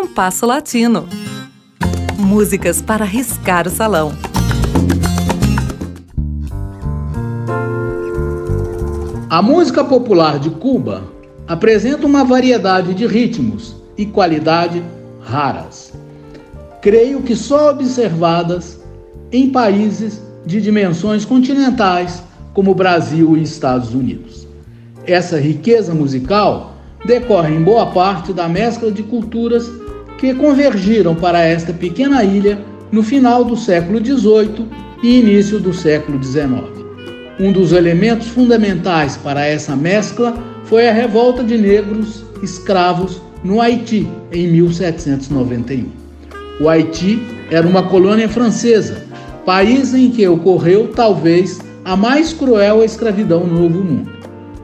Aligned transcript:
Compasso 0.00 0.46
Latino. 0.46 1.08
Músicas 2.16 2.80
para 2.80 3.04
riscar 3.04 3.66
o 3.66 3.70
salão. 3.70 4.12
A 9.28 9.42
música 9.42 9.82
popular 9.82 10.38
de 10.38 10.50
Cuba 10.50 11.02
apresenta 11.48 12.06
uma 12.06 12.22
variedade 12.22 12.94
de 12.94 13.08
ritmos 13.08 13.74
e 13.96 14.06
qualidade 14.06 14.84
raras. 15.20 15.92
Creio 16.80 17.20
que 17.22 17.34
só 17.34 17.72
observadas 17.72 18.80
em 19.32 19.50
países 19.50 20.22
de 20.46 20.60
dimensões 20.60 21.24
continentais 21.24 22.22
como 22.54 22.72
Brasil 22.72 23.36
e 23.36 23.42
Estados 23.42 23.92
Unidos. 23.92 24.46
Essa 25.04 25.40
riqueza 25.40 25.92
musical 25.92 26.74
decorre 27.04 27.52
em 27.52 27.64
boa 27.64 27.86
parte 27.86 28.32
da 28.32 28.48
mescla 28.48 28.92
de 28.92 29.02
culturas 29.02 29.68
que 30.18 30.34
convergiram 30.34 31.14
para 31.14 31.40
esta 31.44 31.72
pequena 31.72 32.24
ilha 32.24 32.58
no 32.90 33.02
final 33.02 33.44
do 33.44 33.56
século 33.56 34.04
XVIII 34.04 34.66
e 35.02 35.20
início 35.20 35.60
do 35.60 35.72
século 35.72 36.22
XIX. 36.22 36.64
Um 37.38 37.52
dos 37.52 37.70
elementos 37.70 38.26
fundamentais 38.26 39.16
para 39.16 39.46
essa 39.46 39.76
mescla 39.76 40.36
foi 40.64 40.88
a 40.88 40.92
revolta 40.92 41.44
de 41.44 41.56
negros 41.56 42.24
escravos 42.42 43.22
no 43.44 43.60
Haiti 43.60 44.08
em 44.32 44.48
1791. 44.48 45.86
O 46.60 46.68
Haiti 46.68 47.22
era 47.48 47.66
uma 47.66 47.84
colônia 47.84 48.28
francesa, 48.28 49.06
país 49.46 49.94
em 49.94 50.10
que 50.10 50.26
ocorreu 50.26 50.88
talvez 50.88 51.60
a 51.84 51.96
mais 51.96 52.32
cruel 52.32 52.82
escravidão 52.82 53.46
no 53.46 53.62
Novo 53.62 53.84
Mundo. 53.84 54.10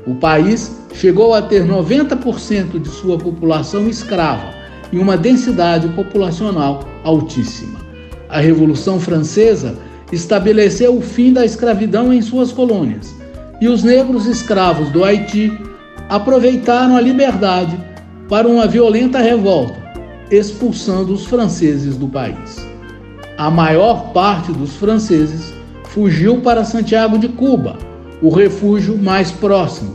O 0.05 0.17
país 0.17 0.77
chegou 0.93 1.33
a 1.33 1.41
ter 1.41 1.65
90% 1.65 2.81
de 2.81 2.89
sua 2.89 3.17
população 3.17 3.89
escrava 3.89 4.64
e 4.93 4.99
uma 4.99 5.17
densidade 5.17 5.89
populacional 5.89 6.85
altíssima. 7.03 7.81
A 8.29 8.41
Revolução 8.41 8.99
Francesa 8.99 9.77
estabeleceu 10.13 10.97
o 10.97 11.01
fim 11.01 11.33
da 11.33 11.45
escravidão 11.45 12.13
em 12.13 12.23
suas 12.23 12.53
colônias 12.53 13.15
e 13.61 13.69
os 13.69 13.83
negros 13.83 14.27
escravos 14.27 14.91
do 14.91 15.05
Haiti 15.05 15.53
aproveitaram 16.09 16.97
a 16.97 17.01
liberdade 17.01 17.79
para 18.29 18.49
uma 18.49 18.67
violenta 18.67 19.19
revolta, 19.19 19.77
expulsando 20.31 21.13
os 21.13 21.27
franceses 21.27 21.97
do 21.97 22.09
país. 22.09 22.67
A 23.37 23.51
maior 23.51 24.13
parte 24.13 24.53
dos 24.53 24.75
franceses 24.77 25.53
fugiu 25.85 26.41
para 26.41 26.65
Santiago 26.65 27.19
de 27.19 27.29
Cuba, 27.29 27.79
o 28.23 28.31
refúgio 28.31 28.97
mais 28.97 29.31
próximo, 29.31 29.95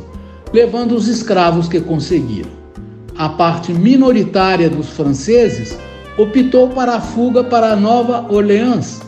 levando 0.53 0.93
os 0.93 1.07
escravos 1.07 1.67
que 1.67 1.79
conseguiram. 1.79 2.58
A 3.19 3.27
parte 3.27 3.73
minoritária 3.73 4.69
dos 4.69 4.91
franceses 4.91 5.77
optou 6.17 6.69
para 6.69 6.95
a 6.95 7.01
fuga 7.01 7.43
para 7.43 7.75
Nova 7.75 8.25
Orleans, 8.33 9.01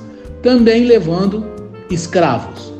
também 0.44 0.84
levando 0.84 1.46
escravos. 1.90 2.74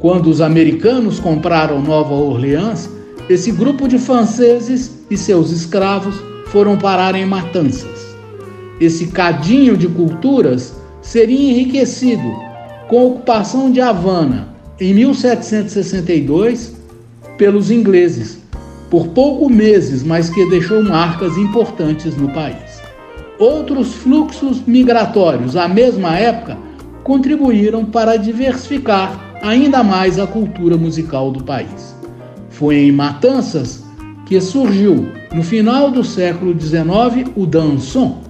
Quando 0.00 0.26
os 0.26 0.40
americanos 0.40 1.20
compraram 1.20 1.80
Nova 1.80 2.14
Orleans, 2.14 2.90
esse 3.30 3.52
grupo 3.52 3.86
de 3.86 3.98
franceses 3.98 4.90
e 5.08 5.16
seus 5.16 5.52
escravos 5.52 6.16
foram 6.46 6.76
parar 6.76 7.14
em 7.14 7.24
matanças. 7.24 8.16
Esse 8.80 9.06
cadinho 9.06 9.76
de 9.76 9.86
culturas 9.86 10.74
seria 11.00 11.52
enriquecido 11.52 12.34
com 12.88 12.98
a 12.98 13.04
ocupação 13.04 13.70
de 13.70 13.80
Havana 13.80 14.48
em 14.80 14.92
1762 14.92 16.74
pelos 17.38 17.70
ingleses, 17.70 18.40
por 18.94 19.08
poucos 19.08 19.50
meses, 19.50 20.04
mas 20.04 20.30
que 20.30 20.48
deixou 20.48 20.80
marcas 20.80 21.36
importantes 21.36 22.16
no 22.16 22.28
país. 22.28 22.80
Outros 23.40 23.92
fluxos 23.92 24.62
migratórios 24.68 25.56
à 25.56 25.66
mesma 25.66 26.16
época 26.16 26.56
contribuíram 27.02 27.84
para 27.84 28.16
diversificar 28.16 29.34
ainda 29.42 29.82
mais 29.82 30.16
a 30.16 30.28
cultura 30.28 30.76
musical 30.76 31.32
do 31.32 31.42
país. 31.42 31.96
Foi 32.50 32.76
em 32.76 32.92
Matanças 32.92 33.82
que 34.26 34.40
surgiu, 34.40 35.08
no 35.32 35.42
final 35.42 35.90
do 35.90 36.04
século 36.04 36.54
XIX, 36.56 37.32
o 37.34 37.46
dançon, 37.46 38.20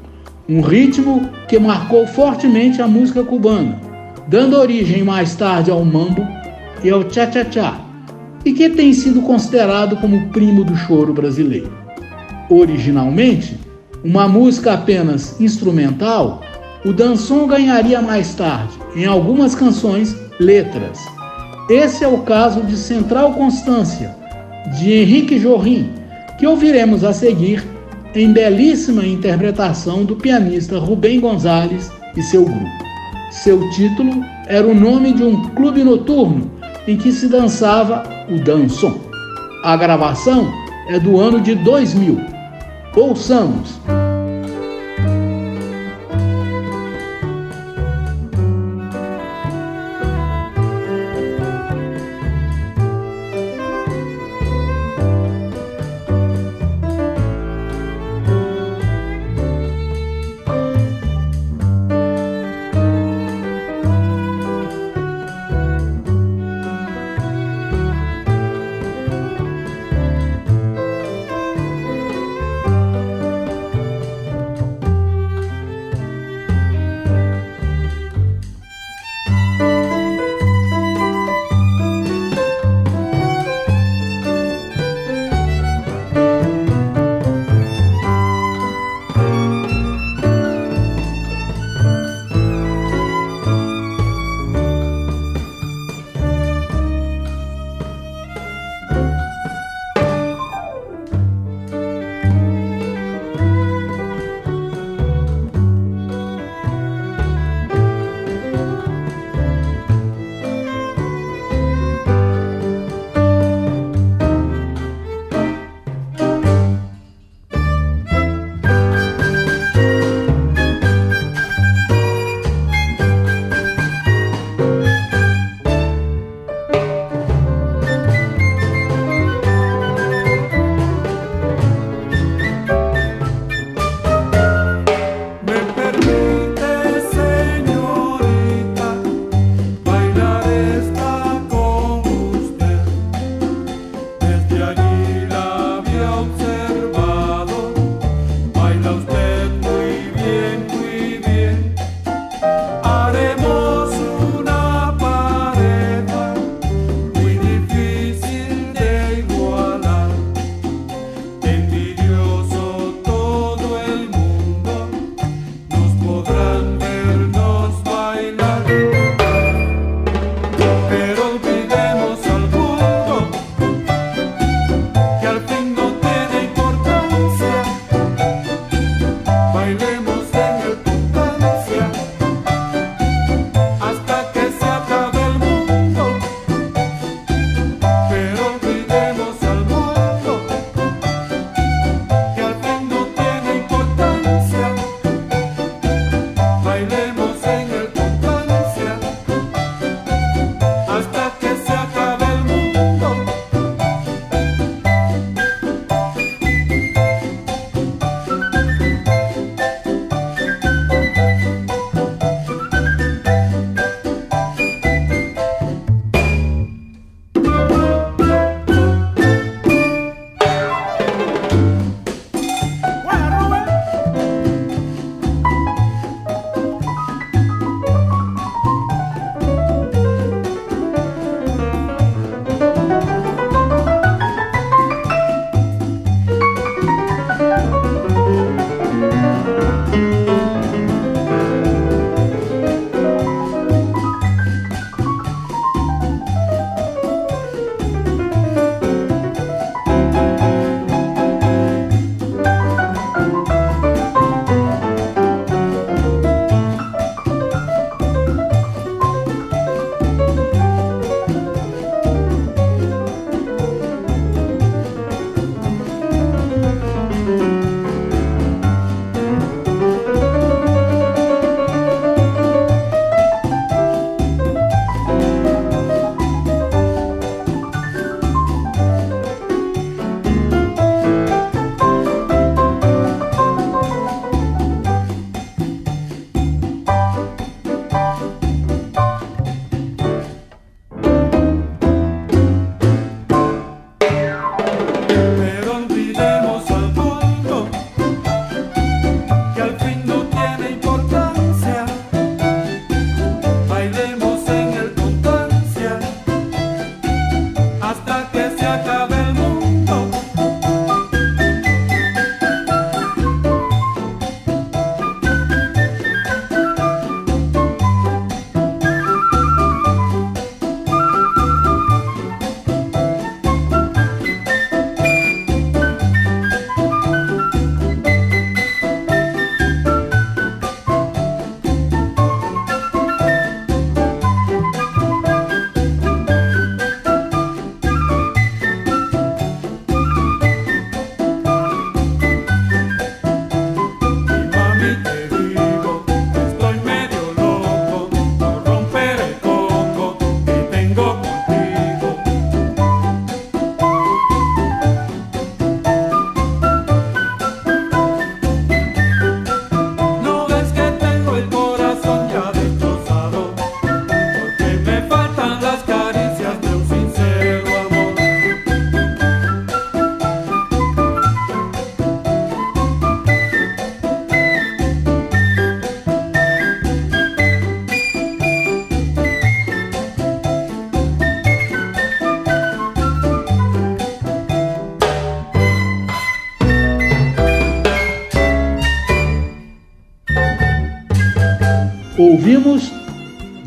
um 0.49 0.63
ritmo 0.63 1.29
que 1.47 1.59
marcou 1.59 2.07
fortemente 2.07 2.81
a 2.81 2.89
música 2.89 3.23
cubana, 3.23 3.79
dando 4.29 4.57
origem 4.57 5.05
mais 5.05 5.37
tarde 5.37 5.71
ao 5.71 5.85
mambo 5.85 6.27
e 6.83 6.89
ao 6.89 7.03
cha-cha-cha, 7.03 7.85
e 8.45 8.53
que 8.53 8.69
tem 8.69 8.93
sido 8.93 9.23
considerado 9.23 9.97
como 9.97 10.29
primo 10.29 10.65
do 10.65 10.77
choro 10.77 11.13
brasileiro. 11.13 11.73
Originalmente, 12.51 13.59
uma 14.05 14.29
música 14.29 14.75
apenas 14.75 15.41
instrumental, 15.41 16.43
o 16.85 16.93
dançon 16.93 17.47
ganharia 17.47 18.03
mais 18.03 18.35
tarde, 18.35 18.75
em 18.95 19.07
algumas 19.07 19.55
canções, 19.55 20.15
letras. 20.39 20.99
Esse 21.71 22.05
é 22.05 22.09
o 22.09 22.19
caso 22.19 22.61
de 22.63 22.77
Central 22.77 23.33
Constância, 23.33 24.15
de 24.79 24.93
Henrique 24.93 25.39
Jorrin, 25.39 25.89
que 26.39 26.47
ouviremos 26.47 27.03
a 27.03 27.13
seguir 27.13 27.65
em 28.15 28.33
belíssima 28.33 29.07
interpretação 29.07 30.05
do 30.05 30.17
pianista 30.17 30.79
Rubem 30.79 31.21
Gonzalez 31.21 31.91
e 32.15 32.23
seu 32.23 32.45
grupo. 32.45 32.85
Seu 33.31 33.59
título 33.71 34.23
era 34.47 34.67
o 34.67 34.75
nome 34.75 35.15
de 35.15 35.23
um 35.23 35.43
clube 35.51 35.83
noturno 35.83 36.51
em 36.87 36.97
que 36.97 37.13
se 37.13 37.29
dançava 37.29 38.03
o 38.29 38.39
dançon. 38.39 39.01
A 39.63 39.77
gravação 39.77 40.53
é 40.89 40.99
do 40.99 41.19
ano 41.19 41.41
de 41.41 41.55
2000. 41.55 42.21
Ouçamos! 42.95 43.81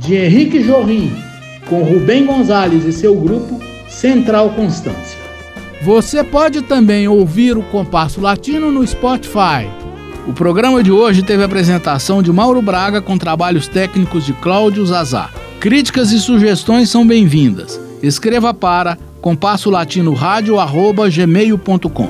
De 0.07 0.15
Henrique 0.15 0.63
Jorrim, 0.63 1.11
com 1.67 1.83
Rubem 1.83 2.25
Gonzalez 2.25 2.85
e 2.85 2.93
seu 2.93 3.13
grupo 3.13 3.59
Central 3.89 4.51
Constância. 4.51 5.19
Você 5.81 6.23
pode 6.23 6.61
também 6.61 7.09
ouvir 7.09 7.57
o 7.57 7.63
Compasso 7.63 8.21
Latino 8.21 8.71
no 8.71 8.87
Spotify. 8.87 9.67
O 10.25 10.31
programa 10.31 10.81
de 10.81 10.93
hoje 10.93 11.23
teve 11.23 11.43
a 11.43 11.45
apresentação 11.45 12.23
de 12.23 12.31
Mauro 12.31 12.61
Braga 12.61 13.01
com 13.01 13.17
trabalhos 13.17 13.67
técnicos 13.67 14.25
de 14.25 14.31
Cláudio 14.31 14.85
Zazá. 14.85 15.29
Críticas 15.59 16.13
e 16.13 16.19
sugestões 16.21 16.89
são 16.89 17.05
bem-vindas. 17.05 17.77
Escreva 18.01 18.53
para 18.53 18.97
compasso 19.19 19.69
latino 19.69 20.15
gmail.com. 20.15 22.09